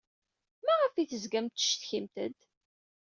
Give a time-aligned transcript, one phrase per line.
[0.65, 2.35] Maɣef ay tezgamt tettcetkimt-d?